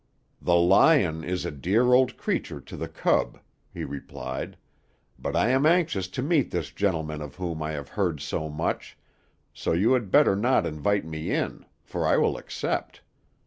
"The 0.41 0.55
lion 0.55 1.23
is 1.23 1.45
a 1.45 1.51
dear 1.51 1.93
old 1.93 2.17
creature 2.17 2.59
to 2.59 2.75
the 2.75 2.87
cub," 2.87 3.39
he 3.71 3.83
replied, 3.83 4.57
"but 5.19 5.35
I 5.35 5.49
am 5.49 5.63
anxious 5.67 6.07
to 6.07 6.23
meet 6.23 6.49
this 6.49 6.71
gentleman 6.71 7.21
of 7.21 7.35
whom 7.35 7.61
I 7.61 7.73
have 7.73 7.89
heard 7.89 8.19
so 8.19 8.49
much, 8.49 8.97
so 9.53 9.73
you 9.73 9.91
had 9.93 10.09
better 10.09 10.35
not 10.35 10.65
invite 10.65 11.05
me 11.05 11.29
in, 11.29 11.67
for 11.83 12.07
I 12.07 12.17
will 12.17 12.35
accept. 12.35 13.01